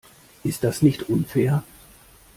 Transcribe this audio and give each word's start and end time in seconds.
Ist 0.43 0.63
das 0.63 0.81
nicht 0.81 1.09
unfair? 1.09 1.61